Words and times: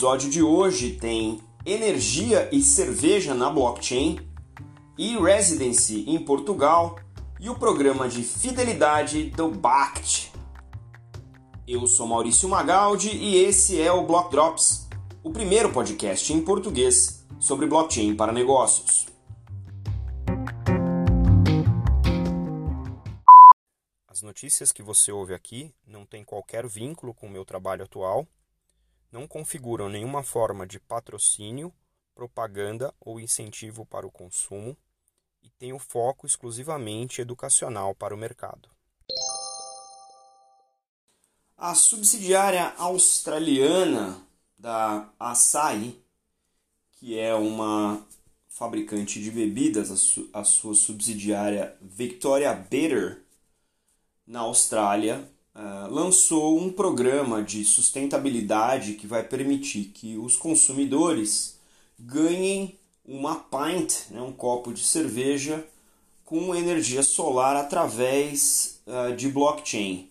episódio 0.00 0.30
de 0.30 0.42
hoje 0.42 0.92
tem 0.94 1.42
energia 1.62 2.48
e 2.50 2.62
cerveja 2.62 3.34
na 3.34 3.50
blockchain, 3.50 4.18
e-residency 4.96 6.08
em 6.08 6.18
Portugal 6.18 6.98
e 7.38 7.50
o 7.50 7.54
programa 7.54 8.08
de 8.08 8.22
fidelidade 8.22 9.24
do 9.28 9.50
BACT. 9.50 10.32
Eu 11.68 11.86
sou 11.86 12.06
Maurício 12.06 12.48
Magaldi 12.48 13.14
e 13.14 13.44
esse 13.44 13.78
é 13.78 13.92
o 13.92 14.06
Block 14.06 14.30
Drops, 14.30 14.88
o 15.22 15.30
primeiro 15.30 15.70
podcast 15.70 16.32
em 16.32 16.40
português 16.40 17.26
sobre 17.38 17.66
blockchain 17.66 18.16
para 18.16 18.32
negócios. 18.32 19.06
As 24.08 24.22
notícias 24.22 24.72
que 24.72 24.82
você 24.82 25.12
ouve 25.12 25.34
aqui 25.34 25.70
não 25.86 26.06
têm 26.06 26.24
qualquer 26.24 26.66
vínculo 26.66 27.12
com 27.12 27.26
o 27.26 27.30
meu 27.30 27.44
trabalho 27.44 27.84
atual, 27.84 28.26
não 29.10 29.26
configuram 29.26 29.88
nenhuma 29.88 30.22
forma 30.22 30.66
de 30.66 30.78
patrocínio, 30.78 31.72
propaganda 32.14 32.94
ou 33.00 33.18
incentivo 33.18 33.86
para 33.86 34.06
o 34.06 34.10
consumo 34.10 34.76
e 35.42 35.48
têm 35.50 35.72
o 35.72 35.78
foco 35.78 36.26
exclusivamente 36.26 37.20
educacional 37.20 37.94
para 37.94 38.14
o 38.14 38.18
mercado. 38.18 38.68
A 41.56 41.74
subsidiária 41.74 42.74
australiana 42.78 44.20
da 44.58 45.08
Asahi, 45.18 46.02
que 46.92 47.18
é 47.18 47.34
uma 47.34 48.06
fabricante 48.48 49.22
de 49.22 49.30
bebidas, 49.30 49.90
a, 49.90 49.96
su 49.96 50.28
a 50.32 50.44
sua 50.44 50.74
subsidiária 50.74 51.76
Victoria 51.80 52.52
Bitter, 52.52 53.22
na 54.26 54.40
Austrália, 54.40 55.26
uh, 55.54 55.92
lançou 55.92 56.58
um 56.58 56.70
programa 56.70 57.42
de 57.42 57.64
sustentabilidade 57.64 58.94
que 58.94 59.06
vai 59.06 59.22
permitir 59.22 59.86
que 59.94 60.16
os 60.16 60.36
consumidores 60.36 61.58
ganhem 61.98 62.78
uma 63.04 63.36
pint, 63.36 64.10
né, 64.10 64.20
um 64.20 64.32
copo 64.32 64.72
de 64.72 64.82
cerveja, 64.82 65.66
com 66.24 66.54
energia 66.54 67.02
solar 67.02 67.56
através 67.56 68.80
uh, 68.86 69.14
de 69.14 69.28
blockchain. 69.28 70.08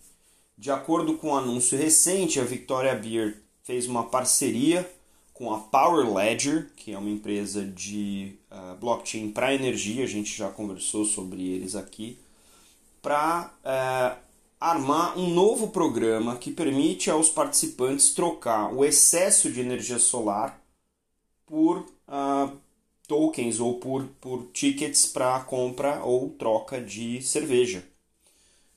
De 0.57 0.69
acordo 0.69 1.15
com 1.15 1.29
um 1.29 1.35
anúncio 1.35 1.77
recente, 1.77 2.39
a 2.39 2.43
Victoria 2.43 2.93
Beer 2.93 3.41
fez 3.63 3.87
uma 3.87 4.03
parceria 4.03 4.89
com 5.33 5.53
a 5.53 5.59
Power 5.59 6.13
Ledger, 6.13 6.69
que 6.75 6.91
é 6.91 6.97
uma 6.97 7.09
empresa 7.09 7.63
de 7.63 8.33
uh, 8.51 8.75
blockchain 8.75 9.31
para 9.31 9.53
energia, 9.53 10.03
a 10.03 10.07
gente 10.07 10.35
já 10.35 10.49
conversou 10.49 11.05
sobre 11.05 11.41
eles 11.47 11.75
aqui 11.75 12.17
para 13.01 13.53
é, 13.63 14.15
armar 14.59 15.17
um 15.17 15.29
novo 15.29 15.69
programa 15.69 16.35
que 16.35 16.51
permite 16.51 17.09
aos 17.09 17.29
participantes 17.29 18.13
trocar 18.13 18.73
o 18.73 18.83
excesso 18.83 19.49
de 19.49 19.61
energia 19.61 19.97
solar 19.97 20.61
por 21.45 21.79
uh, 21.79 22.57
tokens 23.07 23.59
ou 23.59 23.79
por, 23.79 24.05
por 24.19 24.47
tickets 24.51 25.05
para 25.05 25.39
compra 25.41 26.03
ou 26.03 26.29
troca 26.31 26.81
de 26.81 27.21
cerveja. 27.21 27.83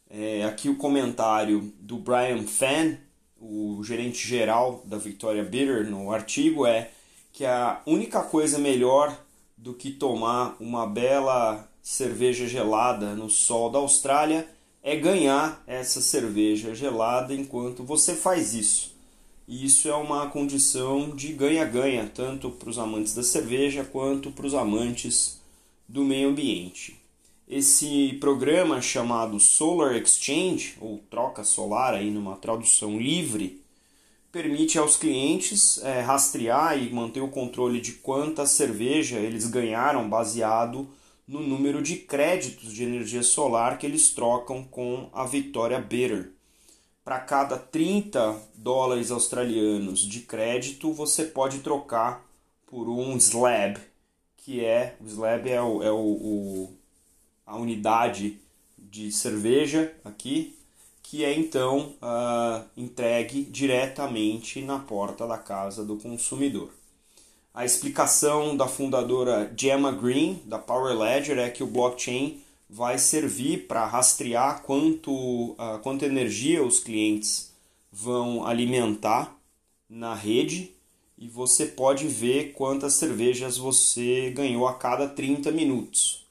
É, 0.09 0.45
aqui 0.45 0.69
o 0.69 0.77
comentário 0.77 1.73
do 1.81 1.99
Brian 1.99 2.47
Fan, 2.47 2.99
o 3.41 3.83
gerente 3.83 4.27
geral 4.27 4.83
da 4.85 4.99
Victoria 4.99 5.43
Bitter, 5.43 5.91
no 5.91 6.13
artigo 6.13 6.65
é 6.65 6.91
que 7.33 7.45
a 7.45 7.83
única 7.87 8.23
coisa 8.23 8.59
melhor 8.59 9.19
do 9.57 9.75
que 9.75 9.91
tomar 9.91 10.55
uma 10.61 10.87
bela 10.87 11.69
cerveja 11.83 12.47
gelada 12.47 13.15
no 13.15 13.29
sol 13.29 13.71
da 13.71 13.79
Austrália 13.79 14.49
é 14.83 14.97
ganhar 14.97 15.63
essa 15.67 16.01
cerveja 16.01 16.75
gelada 16.75 17.33
enquanto 17.33 17.85
você 17.85 18.15
faz 18.15 18.53
isso. 18.55 18.93
E 19.47 19.65
isso 19.65 19.89
é 19.89 19.95
uma 19.95 20.29
condição 20.29 21.15
de 21.15 21.33
ganha-ganha, 21.33 22.11
tanto 22.13 22.51
para 22.51 22.71
os 22.71 22.79
amantes 22.79 23.15
da 23.15 23.23
cerveja 23.23 23.85
quanto 23.85 24.31
para 24.31 24.47
os 24.47 24.55
amantes 24.55 25.41
do 25.89 26.05
meio 26.05 26.31
ambiente. 26.31 26.99
Esse 27.49 28.15
programa 28.21 28.81
chamado 28.81 29.39
Solar 29.39 29.95
Exchange, 29.97 30.77
ou 30.81 30.99
troca 31.11 31.45
solar, 31.45 31.95
aí 31.95 32.11
numa 32.11 32.37
tradução 32.37 32.99
livre, 32.99 33.61
permite 34.33 34.79
aos 34.79 34.97
clientes 34.97 35.83
é, 35.85 36.01
rastrear 36.01 36.83
e 36.83 36.91
manter 36.91 37.21
o 37.21 37.29
controle 37.29 37.81
de 37.81 37.93
quanta 37.93 38.47
cerveja 38.47 39.19
eles 39.19 39.47
ganharam 39.47 40.09
baseado 40.09 40.89
no 41.27 41.41
número 41.41 41.83
de 41.83 41.97
créditos 41.97 42.73
de 42.73 42.83
energia 42.83 43.23
solar 43.23 43.79
que 43.79 43.87
eles 43.87 44.13
trocam 44.13 44.65
com 44.65 45.09
a 45.13 45.25
Victoria 45.25 45.81
Bitter. 45.81 46.33
Para 47.05 47.21
cada 47.21 47.57
30 47.57 48.41
dólares 48.55 49.11
australianos 49.11 50.01
de 50.01 50.21
crédito, 50.21 50.93
você 50.93 51.25
pode 51.25 51.61
trocar 51.61 52.25
por 52.67 52.89
um 52.89 53.17
slab, 53.17 53.79
que 54.37 54.65
é 54.65 54.97
o 55.01 55.07
slab 55.07 55.49
é, 55.49 55.61
o, 55.61 55.83
é 55.83 55.91
o, 55.91 55.97
o 55.97 56.77
a 57.47 57.57
unidade 57.57 58.39
de 58.79 59.11
cerveja 59.11 59.95
aqui, 60.05 60.57
que 61.03 61.25
é 61.25 61.37
então 61.37 61.95
uh, 62.01 62.65
entregue 62.77 63.43
diretamente 63.45 64.63
na 64.63 64.79
porta 64.79 65.27
da 65.27 65.37
casa 65.37 65.85
do 65.85 65.97
consumidor. 65.97 66.71
A 67.55 67.67
explicação 67.67 68.57
da 68.57 68.67
fundadora 68.67 69.53
Gemma 69.55 69.93
Green, 69.93 70.41
da 70.47 70.59
Power 70.59 70.99
Ledger, 70.99 71.39
é 71.39 71.51
que 71.51 71.63
o 71.63 71.67
blockchain 71.67 72.41
vai 72.69 72.97
servir 72.97 73.67
para 73.67 73.85
rastrear 73.85 74.63
quanto, 74.63 75.13
uh, 75.13 75.79
quanta 75.83 76.07
energia 76.07 76.65
os 76.65 76.81
clientes 76.81 77.53
vão 77.93 78.47
alimentar 78.47 79.37
na 79.87 80.15
rede 80.15 80.71
e 81.19 81.29
você 81.29 81.67
pode 81.67 82.09
ver 82.09 82.55
quantas 82.55 82.95
cervejas 82.95 83.59
você 83.59 84.31
ganhou 84.31 84.67
a 84.67 84.73
cada 84.73 85.07
30 85.07 85.53
minutos. 85.53 86.27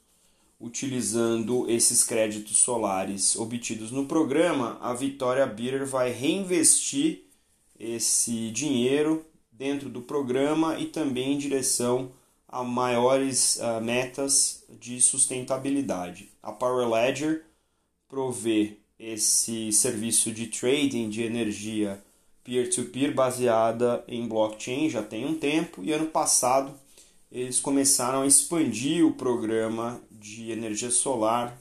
Utilizando 0.60 1.70
esses 1.70 2.02
créditos 2.02 2.56
solares 2.58 3.36
obtidos 3.36 3.92
no 3.92 4.06
programa, 4.06 4.76
a 4.82 4.92
Vitória 4.92 5.46
Beer 5.46 5.86
vai 5.86 6.10
reinvestir 6.10 7.22
esse 7.78 8.50
dinheiro 8.50 9.24
dentro 9.52 9.88
do 9.88 10.00
programa 10.00 10.78
e 10.78 10.86
também 10.86 11.34
em 11.34 11.38
direção 11.38 12.10
a 12.48 12.64
maiores 12.64 13.56
uh, 13.56 13.80
metas 13.80 14.64
de 14.80 15.00
sustentabilidade. 15.00 16.30
A 16.42 16.50
Power 16.50 16.88
Ledger 16.88 17.44
provê 18.08 18.78
esse 18.98 19.72
serviço 19.72 20.32
de 20.32 20.46
trading 20.46 21.08
de 21.08 21.22
energia 21.22 22.02
peer-to-peer 22.42 23.10
-peer 23.10 23.14
baseada 23.14 24.04
em 24.08 24.26
blockchain 24.26 24.90
já 24.90 25.02
tem 25.02 25.24
um 25.24 25.34
tempo 25.34 25.82
e 25.82 25.92
ano 25.92 26.06
passado 26.06 26.74
eles 27.32 27.58
começaram 27.58 28.22
a 28.22 28.26
expandir 28.26 29.06
o 29.06 29.14
programa 29.14 30.00
de 30.10 30.50
energia 30.50 30.90
solar 30.90 31.58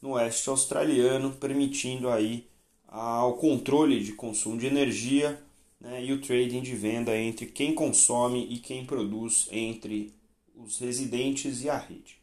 no 0.00 0.10
oeste 0.14 0.48
australiano, 0.48 1.30
permitindo 1.30 2.10
aí 2.10 2.44
ao 2.88 3.34
controle 3.34 4.02
de 4.02 4.12
consumo 4.12 4.58
de 4.58 4.66
energia 4.66 5.40
né, 5.82 6.02
e 6.04 6.12
o 6.12 6.20
trading 6.20 6.62
de 6.62 6.76
venda 6.76 7.16
entre 7.18 7.46
quem 7.46 7.74
consome 7.74 8.46
e 8.48 8.58
quem 8.58 8.86
produz 8.86 9.48
entre 9.50 10.14
os 10.54 10.78
residentes 10.78 11.64
e 11.64 11.68
a 11.68 11.76
rede. 11.76 12.16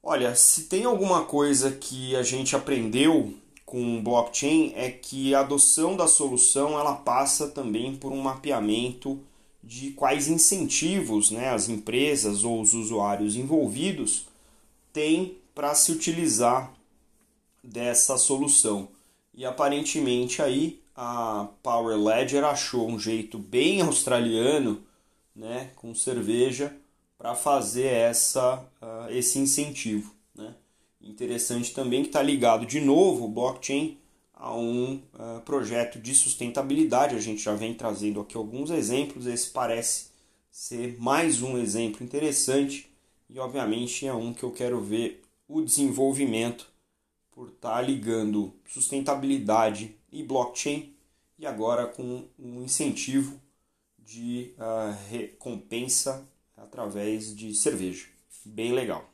Olha, 0.00 0.32
se 0.36 0.64
tem 0.64 0.84
alguma 0.84 1.24
coisa 1.24 1.72
que 1.72 2.14
a 2.14 2.22
gente 2.22 2.54
aprendeu 2.54 3.34
com 3.64 4.00
blockchain 4.00 4.72
é 4.76 4.88
que 4.88 5.34
a 5.34 5.40
adoção 5.40 5.96
da 5.96 6.06
solução 6.06 6.78
ela 6.78 6.94
passa 6.94 7.48
também 7.48 7.96
por 7.96 8.12
um 8.12 8.22
mapeamento 8.22 9.18
de 9.60 9.90
quais 9.90 10.28
incentivos 10.28 11.32
né, 11.32 11.48
as 11.48 11.68
empresas 11.68 12.44
ou 12.44 12.60
os 12.60 12.72
usuários 12.72 13.34
envolvidos 13.34 14.28
têm 14.92 15.38
para 15.52 15.74
se 15.74 15.90
utilizar 15.90 16.72
dessa 17.60 18.16
solução. 18.16 18.86
E 19.34 19.44
aparentemente 19.44 20.40
aí 20.40 20.78
a 20.96 21.48
Power 21.62 21.98
Ledger 21.98 22.42
achou 22.42 22.88
um 22.88 22.98
jeito 22.98 23.38
bem 23.38 23.82
australiano, 23.82 24.82
né, 25.34 25.70
com 25.76 25.94
cerveja, 25.94 26.74
para 27.18 27.34
fazer 27.34 27.86
essa, 27.86 28.56
uh, 28.80 29.10
esse 29.10 29.38
incentivo. 29.38 30.14
Né? 30.34 30.54
Interessante 31.02 31.74
também 31.74 32.02
que 32.02 32.08
está 32.08 32.22
ligado 32.22 32.64
de 32.64 32.80
novo 32.80 33.26
o 33.26 33.28
blockchain 33.28 33.98
a 34.32 34.54
um 34.54 35.02
uh, 35.14 35.40
projeto 35.44 35.98
de 35.98 36.14
sustentabilidade. 36.14 37.14
A 37.14 37.20
gente 37.20 37.42
já 37.42 37.54
vem 37.54 37.74
trazendo 37.74 38.20
aqui 38.20 38.36
alguns 38.36 38.70
exemplos, 38.70 39.26
esse 39.26 39.50
parece 39.50 40.06
ser 40.50 40.96
mais 40.98 41.42
um 41.42 41.58
exemplo 41.58 42.02
interessante 42.02 42.90
e, 43.28 43.38
obviamente, 43.38 44.06
é 44.06 44.14
um 44.14 44.32
que 44.32 44.42
eu 44.42 44.50
quero 44.50 44.80
ver 44.80 45.22
o 45.46 45.60
desenvolvimento 45.60 46.66
por 47.30 47.48
estar 47.48 47.76
tá 47.76 47.82
ligando 47.82 48.54
sustentabilidade 48.66 49.94
e 50.16 50.22
blockchain 50.22 50.94
e 51.38 51.46
agora 51.46 51.86
com 51.86 52.24
um 52.38 52.62
incentivo 52.62 53.38
de 53.98 54.54
uh, 54.56 54.96
recompensa 55.10 56.26
através 56.56 57.36
de 57.36 57.54
cerveja. 57.54 58.06
Bem 58.42 58.72
legal. 58.72 59.04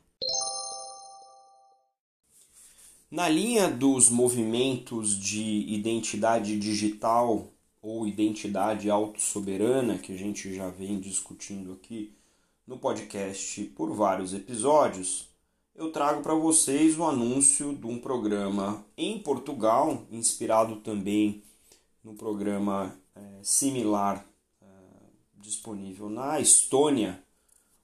Na 3.11 3.27
linha 3.27 3.69
dos 3.69 4.09
movimentos 4.09 5.19
de 5.19 5.43
identidade 5.67 6.57
digital 6.57 7.51
ou 7.81 8.07
identidade 8.07 8.89
autossoberana, 8.89 9.97
que 9.97 10.13
a 10.13 10.17
gente 10.17 10.55
já 10.55 10.69
vem 10.69 11.01
discutindo 11.01 11.73
aqui 11.73 12.13
no 12.65 12.77
podcast 12.79 13.61
por 13.75 13.93
vários 13.93 14.33
episódios, 14.33 15.27
eu 15.75 15.91
trago 15.91 16.21
para 16.21 16.35
vocês 16.35 16.97
o 16.97 17.03
anúncio 17.03 17.75
de 17.75 17.87
um 17.87 17.97
programa 17.97 18.85
em 18.95 19.17
Portugal, 19.17 20.05
inspirado 20.11 20.77
também 20.77 21.43
no 22.03 22.13
programa 22.13 22.95
é, 23.15 23.39
similar 23.41 24.23
é, 24.61 24.65
disponível 25.37 26.09
na 26.09 26.39
Estônia, 26.39 27.23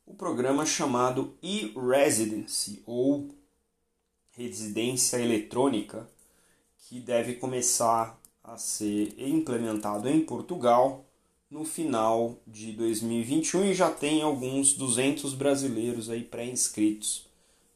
o 0.06 0.14
programa 0.14 0.66
chamado 0.66 1.36
e-Residency 1.42 2.84
ou 2.86 3.30
residência 4.32 5.18
eletrônica, 5.18 6.08
que 6.78 7.00
deve 7.00 7.36
começar 7.36 8.20
a 8.44 8.58
ser 8.58 9.16
implementado 9.18 10.08
em 10.08 10.22
Portugal 10.22 11.06
no 11.50 11.66
final 11.66 12.38
de 12.46 12.72
2021 12.72 13.66
e 13.66 13.74
já 13.74 13.90
tem 13.90 14.22
alguns 14.22 14.74
200 14.74 15.34
brasileiros 15.34 16.10
aí 16.10 16.24
pré-inscritos 16.24 17.29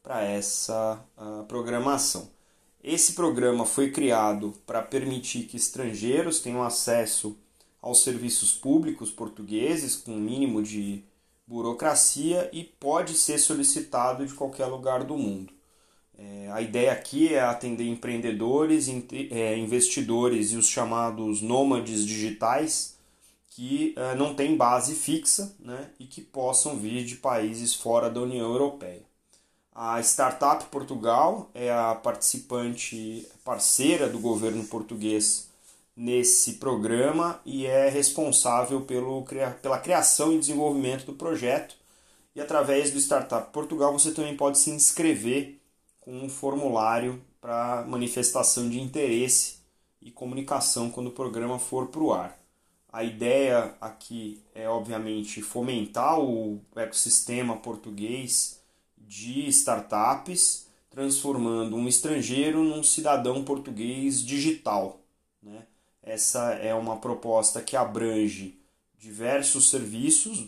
para 0.04 0.22
essa 0.22 1.02
uh, 1.16 1.44
programação. 1.44 2.28
Esse 2.82 3.14
programa 3.14 3.64
foi 3.64 3.90
criado 3.90 4.52
para 4.66 4.82
permitir 4.82 5.44
que 5.44 5.56
estrangeiros 5.56 6.40
tenham 6.40 6.62
acesso 6.62 7.34
aos 7.80 8.04
serviços 8.04 8.52
públicos 8.52 9.10
portugueses 9.10 9.96
com 9.96 10.12
um 10.12 10.20
mínimo 10.20 10.62
de 10.62 11.02
burocracia 11.46 12.50
e 12.52 12.62
pode 12.62 13.14
ser 13.14 13.38
solicitado 13.38 14.26
de 14.26 14.34
qualquer 14.34 14.66
lugar 14.66 15.04
do 15.04 15.16
mundo. 15.16 15.54
É, 16.16 16.50
a 16.52 16.60
ideia 16.60 16.92
aqui 16.92 17.34
é 17.34 17.40
atender 17.40 17.84
empreendedores, 17.84 18.88
é, 19.30 19.56
investidores 19.56 20.52
e 20.52 20.56
os 20.56 20.68
chamados 20.68 21.40
nômades 21.40 22.06
digitais 22.06 22.98
que 23.48 23.94
é, 23.96 24.14
não 24.14 24.34
têm 24.34 24.56
base 24.56 24.94
fixa 24.94 25.56
né, 25.58 25.90
e 25.98 26.04
que 26.04 26.20
possam 26.20 26.76
vir 26.76 27.04
de 27.04 27.16
países 27.16 27.74
fora 27.74 28.10
da 28.10 28.20
União 28.20 28.50
Europeia. 28.50 29.13
A 29.76 30.00
Startup 30.02 30.64
Portugal 30.66 31.50
é 31.52 31.68
a 31.68 31.96
participante 31.96 33.26
parceira 33.44 34.08
do 34.08 34.20
governo 34.20 34.62
português 34.68 35.48
nesse 35.96 36.54
programa 36.54 37.40
e 37.44 37.66
é 37.66 37.88
responsável 37.88 38.82
pelo, 38.82 39.24
pela 39.60 39.80
criação 39.80 40.32
e 40.32 40.38
desenvolvimento 40.38 41.06
do 41.06 41.14
projeto. 41.14 41.74
E 42.36 42.40
através 42.40 42.92
do 42.92 43.00
Startup 43.00 43.52
Portugal 43.52 43.92
você 43.92 44.12
também 44.12 44.36
pode 44.36 44.58
se 44.58 44.70
inscrever 44.70 45.58
com 46.00 46.12
um 46.22 46.28
formulário 46.28 47.20
para 47.40 47.84
manifestação 47.84 48.70
de 48.70 48.80
interesse 48.80 49.56
e 50.00 50.08
comunicação 50.08 50.88
quando 50.88 51.08
o 51.08 51.12
programa 51.12 51.58
for 51.58 51.88
para 51.88 52.00
o 52.00 52.12
ar. 52.12 52.38
A 52.92 53.02
ideia 53.02 53.74
aqui 53.80 54.40
é, 54.54 54.68
obviamente, 54.68 55.42
fomentar 55.42 56.20
o 56.20 56.60
ecossistema 56.76 57.56
português 57.56 58.62
de 59.08 59.46
startups, 59.48 60.66
transformando 60.90 61.76
um 61.76 61.88
estrangeiro 61.88 62.62
num 62.62 62.82
cidadão 62.82 63.44
português 63.44 64.24
digital. 64.24 65.00
Né? 65.42 65.66
Essa 66.02 66.52
é 66.52 66.74
uma 66.74 66.96
proposta 66.96 67.60
que 67.60 67.76
abrange 67.76 68.58
diversos 68.98 69.70
serviços 69.70 70.46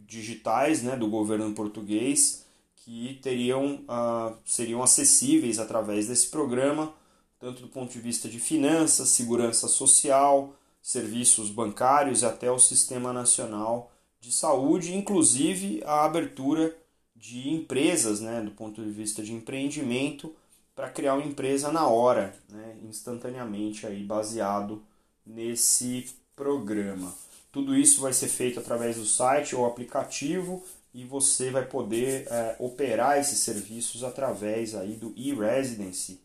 digitais 0.00 0.82
né, 0.82 0.96
do 0.96 1.08
governo 1.08 1.52
português 1.52 2.44
que 2.76 3.18
teriam, 3.22 3.84
uh, 3.88 4.36
seriam 4.44 4.82
acessíveis 4.82 5.58
através 5.58 6.06
desse 6.06 6.28
programa, 6.28 6.92
tanto 7.38 7.62
do 7.62 7.68
ponto 7.68 7.92
de 7.92 7.98
vista 8.00 8.28
de 8.28 8.38
finanças, 8.38 9.08
segurança 9.08 9.66
social, 9.66 10.54
serviços 10.80 11.50
bancários 11.50 12.22
e 12.22 12.26
até 12.26 12.50
o 12.50 12.60
Sistema 12.60 13.12
Nacional 13.12 13.90
de 14.20 14.32
Saúde, 14.32 14.94
inclusive 14.94 15.82
a 15.84 16.04
abertura 16.04 16.76
de 17.16 17.48
empresas, 17.48 18.20
né, 18.20 18.40
do 18.40 18.50
ponto 18.50 18.82
de 18.82 18.90
vista 18.90 19.22
de 19.22 19.32
empreendimento, 19.32 20.34
para 20.74 20.90
criar 20.90 21.14
uma 21.14 21.26
empresa 21.26 21.72
na 21.72 21.88
hora, 21.88 22.34
né, 22.48 22.76
instantaneamente 22.86 23.86
aí 23.86 24.04
baseado 24.04 24.82
nesse 25.24 26.06
programa. 26.36 27.12
Tudo 27.50 27.74
isso 27.74 28.02
vai 28.02 28.12
ser 28.12 28.28
feito 28.28 28.60
através 28.60 28.96
do 28.96 29.06
site 29.06 29.56
ou 29.56 29.64
aplicativo 29.64 30.62
e 30.92 31.04
você 31.04 31.50
vai 31.50 31.64
poder 31.64 32.26
é, 32.30 32.56
operar 32.58 33.18
esses 33.18 33.38
serviços 33.38 34.04
através 34.04 34.74
aí 34.74 34.92
do 34.92 35.12
e-residency 35.16 36.20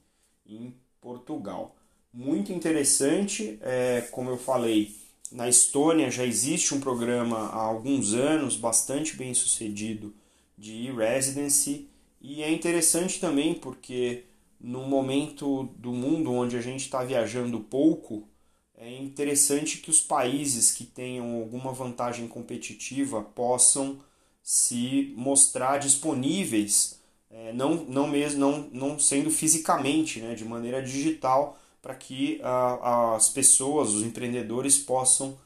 em 0.46 0.74
Portugal. 1.00 1.76
Muito 2.14 2.52
interessante, 2.52 3.58
é, 3.62 4.02
como 4.12 4.30
eu 4.30 4.38
falei, 4.38 4.94
na 5.32 5.48
Estônia 5.48 6.12
já 6.12 6.26
existe 6.26 6.74
um 6.74 6.82
programa 6.82 7.38
há 7.38 7.62
alguns 7.62 8.14
anos 8.14 8.58
bastante 8.58 9.16
bem 9.16 9.34
sucedido 9.34 10.14
de 10.62 10.74
e-residency. 10.74 11.90
E 12.22 12.44
é 12.44 12.52
interessante 12.52 13.20
também 13.20 13.56
porque 13.56 14.26
no 14.60 14.88
momento 14.88 15.64
do 15.76 15.92
mundo 15.92 16.32
onde 16.32 16.56
a 16.56 16.62
gente 16.62 16.82
está 16.82 17.04
viajando 17.04 17.60
pouco, 17.60 18.30
é 18.78 18.96
interessante 18.96 19.80
que 19.80 19.90
os 19.90 20.00
países 20.00 20.72
que 20.72 20.86
tenham 20.86 21.36
alguma 21.36 21.74
vantagem 21.74 22.28
competitiva 22.28 23.24
possam 23.24 24.00
se 24.44 25.14
mostrar 25.18 25.80
disponíveis, 25.80 27.00
é, 27.30 27.52
não, 27.54 27.76
não 27.86 28.08
mesmo 28.08 28.40
não, 28.40 28.70
não 28.72 29.00
sendo 29.00 29.32
fisicamente, 29.32 30.20
né, 30.20 30.36
de 30.36 30.46
maneira 30.46 30.82
digital, 30.82 31.60
para 31.82 31.96
que 31.96 32.40
a, 32.44 33.16
as 33.16 33.30
pessoas, 33.30 33.94
os 33.94 34.04
empreendedores 34.04 34.78
possam 34.78 35.38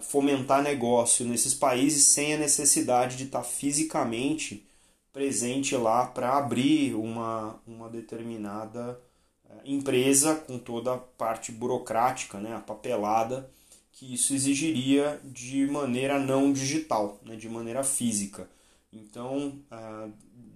fomentar 0.00 0.62
negócio 0.62 1.26
nesses 1.26 1.54
países 1.54 2.04
sem 2.04 2.34
a 2.34 2.38
necessidade 2.38 3.16
de 3.16 3.24
estar 3.24 3.42
fisicamente 3.42 4.66
presente 5.12 5.76
lá 5.76 6.06
para 6.06 6.36
abrir 6.36 6.94
uma, 6.94 7.60
uma 7.66 7.88
determinada 7.88 9.00
empresa 9.64 10.34
com 10.34 10.58
toda 10.58 10.94
a 10.94 10.98
parte 10.98 11.52
burocrática, 11.52 12.38
né, 12.40 12.54
a 12.54 12.60
papelada 12.60 13.50
que 13.92 14.12
isso 14.12 14.34
exigiria 14.34 15.20
de 15.22 15.66
maneira 15.66 16.18
não 16.18 16.52
digital, 16.52 17.20
né, 17.22 17.36
de 17.36 17.48
maneira 17.48 17.84
física. 17.84 18.48
Então, 18.92 19.58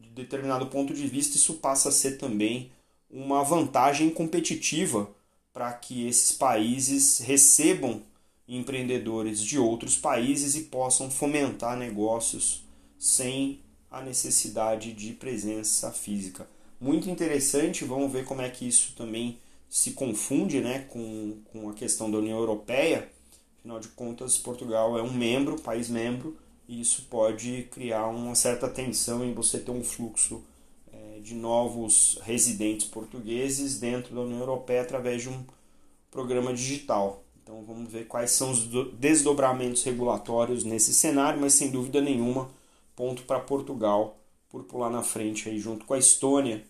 de 0.00 0.10
determinado 0.10 0.66
ponto 0.66 0.92
de 0.92 1.06
vista, 1.06 1.36
isso 1.36 1.54
passa 1.54 1.88
a 1.88 1.92
ser 1.92 2.18
também 2.18 2.70
uma 3.08 3.42
vantagem 3.44 4.10
competitiva 4.10 5.08
para 5.52 5.72
que 5.72 6.06
esses 6.06 6.32
países 6.32 7.18
recebam 7.18 8.02
empreendedores 8.48 9.40
de 9.40 9.58
outros 9.58 9.96
países 9.96 10.54
e 10.54 10.64
possam 10.64 11.10
fomentar 11.10 11.76
negócios 11.76 12.64
sem 12.98 13.60
a 13.90 14.00
necessidade 14.00 14.92
de 14.92 15.12
presença 15.12 15.92
física. 15.92 16.48
Muito 16.80 17.10
interessante, 17.10 17.84
vamos 17.84 18.10
ver 18.12 18.24
como 18.24 18.40
é 18.40 18.48
que 18.48 18.66
isso 18.66 18.94
também 18.96 19.38
se 19.68 19.92
confunde 19.92 20.60
né, 20.60 20.86
com, 20.88 21.38
com 21.52 21.68
a 21.68 21.74
questão 21.74 22.10
da 22.10 22.18
União 22.18 22.38
Europeia. 22.38 23.10
Afinal 23.58 23.80
de 23.80 23.88
contas, 23.88 24.38
Portugal 24.38 24.98
é 24.98 25.02
um 25.02 25.12
membro, 25.12 25.60
país 25.60 25.88
membro, 25.88 26.36
e 26.66 26.80
isso 26.80 27.06
pode 27.10 27.68
criar 27.70 28.06
uma 28.06 28.34
certa 28.34 28.68
tensão 28.68 29.24
em 29.24 29.34
você 29.34 29.58
ter 29.58 29.70
um 29.70 29.82
fluxo 29.82 30.42
é, 30.92 31.20
de 31.20 31.34
novos 31.34 32.18
residentes 32.22 32.86
portugueses 32.86 33.78
dentro 33.78 34.14
da 34.14 34.20
União 34.20 34.38
Europeia 34.38 34.82
através 34.82 35.22
de 35.22 35.28
um 35.28 35.44
programa 36.10 36.52
digital. 36.54 37.24
Então 37.48 37.62
vamos 37.62 37.90
ver 37.90 38.06
quais 38.06 38.32
são 38.32 38.50
os 38.50 38.68
desdobramentos 38.92 39.82
regulatórios 39.82 40.64
nesse 40.64 40.92
cenário, 40.92 41.40
mas 41.40 41.54
sem 41.54 41.70
dúvida 41.70 41.98
nenhuma, 41.98 42.50
ponto 42.94 43.22
para 43.22 43.40
Portugal 43.40 44.18
por 44.50 44.64
pular 44.64 44.90
na 44.90 45.02
frente 45.02 45.48
aí 45.48 45.58
junto 45.58 45.86
com 45.86 45.94
a 45.94 45.98
Estônia 45.98 46.62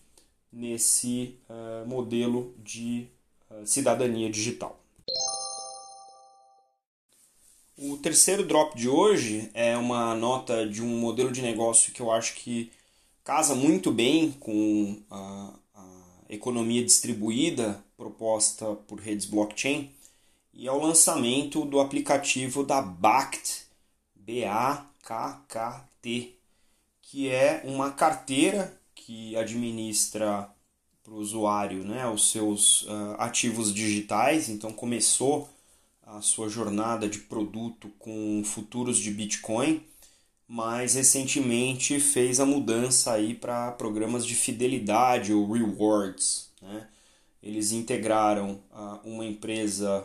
nesse 0.52 1.34
uh, 1.50 1.84
modelo 1.88 2.54
de 2.58 3.08
uh, 3.50 3.66
cidadania 3.66 4.30
digital. 4.30 4.78
O 7.76 7.96
terceiro 7.96 8.46
drop 8.46 8.76
de 8.76 8.88
hoje 8.88 9.50
é 9.54 9.76
uma 9.76 10.14
nota 10.14 10.64
de 10.64 10.80
um 10.80 10.96
modelo 11.00 11.32
de 11.32 11.42
negócio 11.42 11.92
que 11.92 12.00
eu 12.00 12.12
acho 12.12 12.36
que 12.36 12.70
casa 13.24 13.56
muito 13.56 13.90
bem 13.90 14.30
com 14.30 14.96
a, 15.10 15.54
a 15.74 15.84
economia 16.30 16.84
distribuída 16.84 17.82
proposta 17.96 18.76
por 18.86 19.00
redes 19.00 19.26
blockchain 19.26 19.97
e 20.58 20.66
ao 20.66 20.80
lançamento 20.80 21.64
do 21.64 21.78
aplicativo 21.78 22.64
da 22.64 22.82
BACT, 22.82 23.68
B-A-K-K-T, 24.16 24.74
que 27.00 27.28
é 27.28 27.62
uma 27.64 27.92
carteira 27.92 28.76
que 28.92 29.36
administra 29.36 30.50
para 31.04 31.12
o 31.12 31.18
usuário 31.18 31.84
né, 31.84 32.08
os 32.08 32.32
seus 32.32 32.82
uh, 32.82 33.14
ativos 33.18 33.72
digitais. 33.72 34.48
Então 34.48 34.72
começou 34.72 35.48
a 36.02 36.20
sua 36.20 36.48
jornada 36.48 37.08
de 37.08 37.20
produto 37.20 37.88
com 37.96 38.42
futuros 38.44 38.98
de 38.98 39.12
Bitcoin, 39.12 39.80
mas 40.48 40.94
recentemente 40.94 42.00
fez 42.00 42.40
a 42.40 42.44
mudança 42.44 43.12
aí 43.12 43.32
para 43.32 43.70
programas 43.70 44.26
de 44.26 44.34
fidelidade 44.34 45.32
ou 45.32 45.52
rewards. 45.52 46.50
Né? 46.60 46.88
Eles 47.40 47.70
integraram 47.70 48.60
uh, 48.72 48.98
uma 49.04 49.24
empresa 49.24 50.04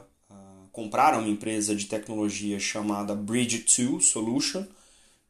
compraram 0.74 1.20
uma 1.20 1.30
empresa 1.30 1.76
de 1.76 1.86
tecnologia 1.86 2.60
chamada 2.60 3.16
Bridge2 3.16 4.02
Solution, 4.02 4.66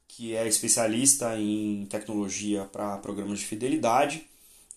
que 0.07 0.35
é 0.35 0.47
especialista 0.47 1.37
em 1.37 1.85
tecnologia 1.87 2.63
para 2.71 2.97
programas 2.97 3.39
de 3.39 3.45
fidelidade 3.45 4.25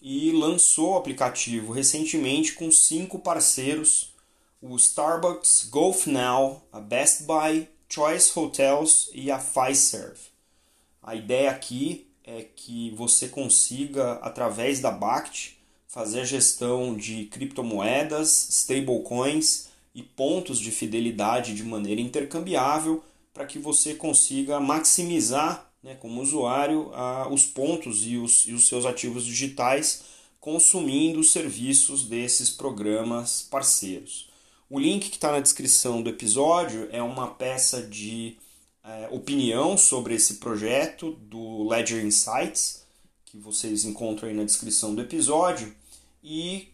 e 0.03 0.33
lançou 0.33 0.91
o 0.91 0.97
aplicativo 0.97 1.73
recentemente 1.73 2.53
com 2.55 2.71
cinco 2.71 3.21
parceiros: 3.21 4.13
o 4.61 4.75
Starbucks, 4.77 5.69
GolfNow, 5.71 6.67
a 6.73 6.81
Best 6.81 7.23
Buy, 7.23 7.69
Choice 7.89 8.37
Hotels 8.37 9.09
e 9.15 9.31
a 9.31 9.39
Fiserv. 9.39 10.19
A 11.01 11.15
ideia 11.15 11.53
aqui 11.53 12.09
é 12.25 12.43
que 12.43 12.91
você 12.91 13.29
consiga, 13.29 14.15
através 14.15 14.81
da 14.81 14.91
BACT, 14.91 15.57
fazer 15.87 16.23
a 16.23 16.25
gestão 16.25 16.97
de 16.97 17.27
criptomoedas, 17.27 18.49
stablecoins 18.51 19.69
e 19.97 20.03
pontos 20.03 20.61
de 20.61 20.71
fidelidade 20.71 21.55
de 21.55 21.65
maneira 21.65 22.03
intercambiável 22.03 23.03
para 23.33 23.47
que 23.47 23.59
você 23.59 23.95
consiga 23.95 24.61
maximizar, 24.61 25.73
né, 25.83 25.95
como 25.95 26.21
usuário, 26.21 26.95
a, 26.95 27.33
os 27.33 27.47
pontos 27.47 28.07
e 28.07 28.19
os, 28.19 28.47
e 28.47 28.53
os 28.53 28.69
seus 28.69 28.85
ativos 28.85 29.25
digitais 29.25 30.03
consumindo 30.39 31.19
os 31.19 31.33
serviços 31.33 32.05
desses 32.05 32.51
programas 32.51 33.49
parceiros. 33.51 34.29
O 34.69 34.79
link 34.79 35.09
que 35.09 35.17
está 35.17 35.33
na 35.33 35.41
descrição 35.41 36.03
do 36.03 36.11
episódio 36.11 36.89
é 36.93 37.03
uma 37.03 37.29
peça 37.29 37.83
de 37.83 38.37
é, 38.85 39.09
opinião 39.11 39.79
sobre 39.79 40.15
esse 40.15 40.35
projeto 40.35 41.13
do 41.23 41.67
Ledger 41.69 42.05
Insights, 42.05 42.85
que 43.25 43.39
vocês 43.39 43.87
encontram 43.87 44.29
aí 44.29 44.35
na 44.35 44.45
descrição 44.45 44.95
do 44.95 45.01
episódio, 45.01 45.75
e 46.23 46.69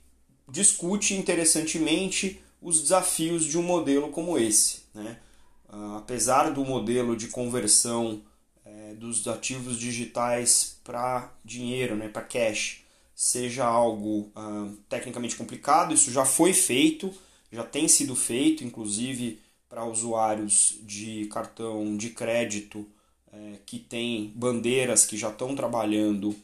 discute 0.50 1.14
interessantemente 1.14 2.42
os 2.62 2.81
desafios 2.81 3.45
de 3.45 3.59
um 3.59 3.62
modelo 3.62 4.09
como 4.11 4.38
esse. 4.38 4.83
Né? 4.95 5.19
Uh, 5.69 5.97
apesar 5.97 6.50
do 6.50 6.64
modelo 6.64 7.16
de 7.16 7.28
conversão 7.28 8.23
é, 8.64 8.95
dos 8.95 9.26
ativos 9.26 9.78
digitais 9.78 10.78
para 10.85 11.33
dinheiro, 11.45 11.97
né, 11.97 12.09
para 12.09 12.23
cash, 12.23 12.83
seja 13.14 13.64
algo 13.64 14.31
uh, 14.37 14.76
tecnicamente 14.88 15.37
complicado, 15.37 15.92
isso 15.92 16.11
já 16.11 16.25
foi 16.25 16.52
feito 16.52 17.12
já 17.52 17.62
tem 17.62 17.87
sido 17.87 18.16
feito, 18.16 18.64
inclusive 18.64 19.38
para 19.69 19.85
usuários 19.85 20.78
de 20.83 21.26
cartão 21.26 21.97
de 21.97 22.11
crédito 22.11 22.88
é, 23.31 23.59
que 23.66 23.78
tem 23.78 24.33
bandeiras 24.35 25.04
que 25.04 25.16
já 25.16 25.28
estão 25.28 25.54
trabalhando 25.54 26.35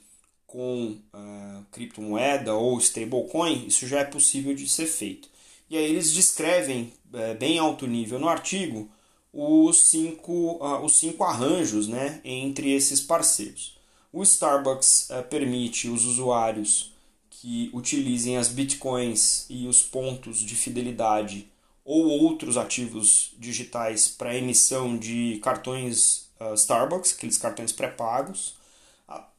com 0.46 0.96
uh, 1.14 1.64
criptomoeda 1.70 2.54
ou 2.54 2.78
stablecoin, 2.78 3.66
isso 3.66 3.86
já 3.86 4.00
é 4.00 4.04
possível 4.04 4.54
de 4.54 4.66
ser 4.66 4.86
feito. 4.86 5.28
E 5.70 5.76
aí 5.76 5.84
eles 5.84 6.12
descrevem 6.12 6.92
é, 7.12 7.34
bem 7.34 7.58
alto 7.58 7.86
nível 7.86 8.18
no 8.18 8.28
artigo 8.28 8.88
os 9.32 9.84
cinco, 9.84 10.56
uh, 10.56 10.84
os 10.84 10.98
cinco 10.98 11.22
arranjos 11.22 11.86
né, 11.86 12.20
entre 12.24 12.72
esses 12.72 13.00
parceiros. 13.00 13.76
O 14.12 14.22
Starbucks 14.22 15.10
uh, 15.10 15.22
permite 15.28 15.88
os 15.88 16.04
usuários 16.04 16.92
que 17.30 17.70
utilizem 17.72 18.36
as 18.36 18.48
bitcoins 18.48 19.46
e 19.48 19.66
os 19.66 19.82
pontos 19.82 20.38
de 20.38 20.56
fidelidade 20.56 21.46
ou 21.84 22.08
outros 22.08 22.56
ativos 22.56 23.32
digitais 23.38 24.08
para 24.08 24.36
emissão 24.36 24.96
de 24.96 25.38
cartões 25.42 26.28
uh, 26.40 26.54
Starbucks, 26.54 27.14
aqueles 27.14 27.38
cartões 27.38 27.72
pré-pagos. 27.72 28.56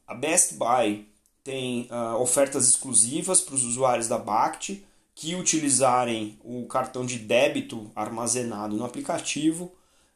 A 0.08 0.16
Best 0.16 0.56
Buy 0.56 1.06
tem 1.44 1.88
uh, 1.92 2.20
ofertas 2.20 2.68
exclusivas 2.68 3.42
para 3.42 3.54
os 3.54 3.64
usuários 3.64 4.08
da 4.08 4.18
BACT 4.18 4.84
que 5.20 5.36
utilizarem 5.36 6.40
o 6.46 6.66
cartão 6.66 7.06
de 7.06 7.20
débito 7.20 7.92
armazenado 7.94 8.78
no 8.78 8.86
aplicativo. 8.86 9.70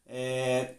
É, 0.07 0.75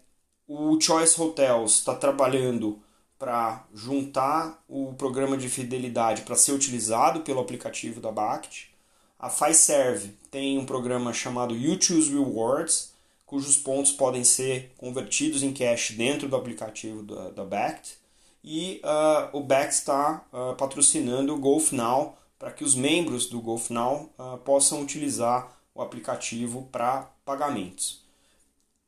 o 0.49 0.81
Choice 0.81 1.21
Hotels 1.21 1.75
está 1.75 1.95
trabalhando 1.95 2.81
para 3.19 3.67
juntar 3.75 4.65
o 4.67 4.95
programa 4.95 5.37
de 5.37 5.51
fidelidade 5.51 6.23
para 6.23 6.37
ser 6.37 6.53
utilizado 6.53 7.21
pelo 7.21 7.39
aplicativo 7.39 8.01
da 8.01 8.11
BACT. 8.11 8.71
A 9.19 9.29
Fiserv 9.29 10.09
tem 10.31 10.59
um 10.59 10.65
programa 10.65 11.13
chamado 11.13 11.55
You 11.55 11.79
Choose 11.79 12.11
Rewards, 12.11 12.95
cujos 13.27 13.59
pontos 13.59 13.93
podem 13.93 14.25
ser 14.25 14.73
convertidos 14.79 15.43
em 15.43 15.53
cash 15.53 15.91
dentro 15.91 16.31
do 16.31 16.37
aplicativo 16.37 17.03
da, 17.03 17.29
da 17.29 17.45
BACT. 17.45 17.99
E 18.43 18.81
uh, 18.83 19.37
o 19.37 19.43
BACT 19.43 19.75
está 19.75 20.25
uh, 20.33 20.57
patrocinando 20.57 21.35
o 21.35 21.39
GolfNow 21.39 22.17
para 22.39 22.51
que 22.51 22.65
os 22.65 22.75
membros 22.75 23.27
do 23.27 23.41
GolfNow 23.41 24.13
uh, 24.19 24.39
possam 24.39 24.83
utilizar 24.83 25.57
o 25.75 25.83
aplicativo 25.83 26.69
para 26.71 27.11
pagamentos. 27.25 28.05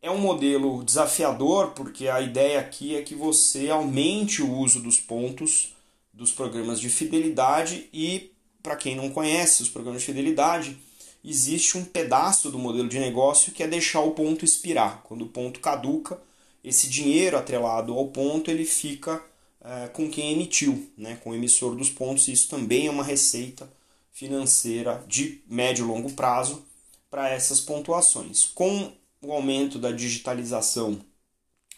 É 0.01 0.11
um 0.11 0.19
modelo 0.19 0.85
desafiador 0.85 1.73
porque 1.73 2.09
a 2.09 2.21
ideia 2.21 2.61
aqui 2.61 2.95
é 2.95 3.03
que 3.03 3.15
você 3.15 3.71
aumente 3.71 4.43
o 4.43 4.53
uso 4.53 4.81
dos 4.81 5.01
pontos 5.01 5.75
dos 6.13 6.33
programas 6.33 6.81
de 6.81 6.89
fidelidade 6.89 7.89
e, 7.93 8.33
para 8.63 8.77
quem 8.77 8.95
não 8.95 9.11
conhece 9.11 9.63
os 9.63 9.69
programas 9.69 10.03
de 10.03 10.07
fidelidade, 10.07 10.79
existe 11.25 11.77
um 11.77 11.85
pedaço 11.85 12.51
do 12.51 12.59
modelo 12.59 12.89
de 12.89 13.01
negócio 13.01 13.53
que 13.53 13.63
é 13.63 13.67
deixar 13.67 14.01
o 14.01 14.13
ponto 14.13 14.45
expirar. 14.45 15.03
Quando 15.03 15.23
o 15.23 15.29
ponto 15.29 15.61
caduca, 15.61 16.21
esse 16.63 16.89
dinheiro 16.89 17.37
atrelado 17.37 17.93
ao 17.93 18.09
ponto 18.09 18.51
ele 18.51 18.65
fica 18.65 19.23
é, 19.69 19.89
com 19.89 20.09
quem 20.09 20.33
emitiu, 20.33 20.89
né, 20.97 21.19
com 21.25 21.31
o 21.31 21.35
emissor 21.35 21.75
dos 21.75 21.91
pontos. 21.91 22.29
Isso 22.29 22.49
também 22.49 22.87
é 22.87 22.91
uma 22.91 23.03
receita 23.03 23.69
financeira 24.13 25.05
de 25.09 25.43
médio 25.49 25.85
e 25.85 25.89
longo 25.89 26.13
prazo 26.13 26.65
para 27.11 27.29
essas 27.31 27.61
pontuações. 27.61 28.45
Com 28.45 28.93
o 29.21 29.33
aumento 29.33 29.77
da 29.77 29.91
digitalização 29.91 31.01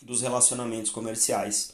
dos 0.02 0.20
relacionamentos 0.20 0.90
comerciais 0.90 1.72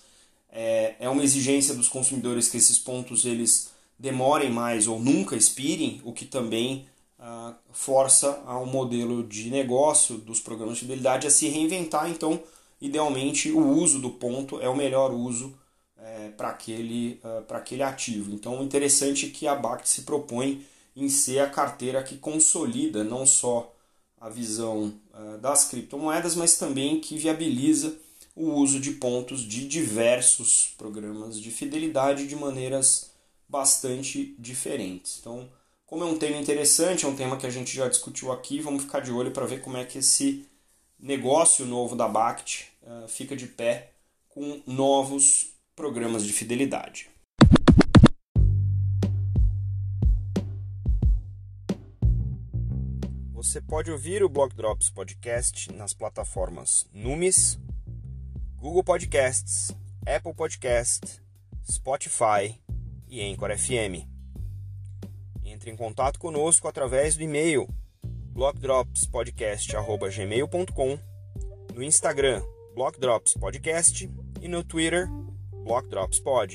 é, 0.49 0.95
é 1.01 1.09
uma 1.09 1.25
exigência 1.25 1.75
dos 1.75 1.89
consumidores 1.89 2.49
que 2.49 2.59
esses 2.59 2.79
pontos 2.79 3.25
eles 3.25 3.73
demorem 3.99 4.51
mais 4.51 4.87
ou 4.87 5.01
nunca 5.01 5.35
expirem, 5.35 6.01
o 6.05 6.13
que 6.13 6.25
também 6.25 6.87
ah, 7.19 7.55
força 7.73 8.41
ao 8.47 8.65
modelo 8.67 9.25
de 9.25 9.51
negócio 9.51 10.17
dos 10.19 10.39
programas 10.39 10.77
de 10.77 10.83
fidelidade 10.83 11.27
a 11.27 11.31
se 11.31 11.49
reinventar. 11.49 12.09
Então, 12.09 12.41
idealmente, 12.81 13.51
o 13.51 13.67
uso 13.67 13.99
do 13.99 14.11
ponto 14.11 14.61
é 14.61 14.69
o 14.69 14.77
melhor 14.77 15.13
uso 15.13 15.53
é, 16.05 16.29
para 16.37 16.51
aquele, 16.51 17.19
uh, 17.25 17.55
aquele 17.55 17.83
ativo. 17.83 18.33
Então, 18.33 18.63
interessante 18.63 19.27
é 19.27 19.31
que 19.31 19.49
a 19.49 19.55
BACT 19.55 19.89
se 19.89 20.03
propõe 20.03 20.65
em 20.95 21.09
ser 21.09 21.41
a 21.41 21.49
carteira 21.49 22.03
que 22.03 22.19
consolida 22.19 23.03
não 23.03 23.27
só 23.27 23.75
a 24.21 24.29
visão 24.29 24.93
uh, 25.13 25.39
das 25.39 25.65
criptomoedas, 25.65 26.37
mas 26.37 26.59
também 26.59 27.01
que 27.01 27.17
viabiliza 27.17 27.97
o 28.37 28.51
uso 28.51 28.79
de 28.81 28.93
pontos 28.93 29.41
de 29.41 29.67
diversos 29.67 30.75
programas 30.77 31.41
de 31.41 31.51
fidelidade 31.51 32.27
de 32.27 32.37
maneiras 32.37 33.11
bastante 33.49 34.35
diferentes. 34.39 35.19
Então, 35.21 35.49
como 35.87 36.05
é 36.05 36.07
um 36.07 36.19
tema 36.19 36.37
interessante, 36.37 37.05
é 37.05 37.09
um 37.09 37.17
tema 37.17 37.37
que 37.37 37.47
a 37.47 37.51
gente 37.51 37.75
já 37.75 37.89
discutiu 37.89 38.33
aqui, 38.33 38.61
vamos 38.61 38.85
ficar 38.85 39.01
de 39.01 39.13
olho 39.13 39.31
para 39.31 39.47
ver 39.47 39.61
como 39.63 39.77
é 39.77 39.85
que 39.85 39.99
esse 39.99 40.47
negócio 40.99 41.65
novo 41.65 41.97
da 41.97 42.09
BACT 42.09 42.67
uh, 42.83 43.09
fica 43.09 43.35
de 43.35 43.47
pé 43.47 43.93
com 44.29 44.61
novos 44.67 45.54
programas 45.75 46.25
de 46.25 46.33
fidelidade. 46.33 47.11
Você 53.33 53.61
pode 53.61 53.91
ouvir 53.91 54.23
o 54.23 54.29
Block 54.29 54.55
Drops 54.57 54.89
Podcast 54.91 55.73
nas 55.73 55.93
plataformas 55.93 56.87
Numis, 56.93 57.59
Google 58.57 58.85
Podcasts, 58.85 59.73
Apple 60.07 60.33
Podcast, 60.33 61.21
Spotify 61.69 62.57
e 63.09 63.21
Anchor 63.21 63.51
FM. 63.57 64.07
Entre 65.45 65.71
em 65.71 65.77
contato 65.77 66.19
conosco 66.19 66.67
através 66.69 67.17
do 67.17 67.23
e-mail 67.23 67.69
blockdropspodcast@gmail.com, 68.33 70.99
no 71.75 71.83
Instagram 71.83 72.43
Block 72.75 72.99
Drops 72.99 73.35
Podcast 73.35 74.11
e 74.41 74.49
no 74.49 74.65
Twitter 74.65 75.07
Block 75.65 75.89
Drops 75.89 76.21
Pod. 76.21 76.53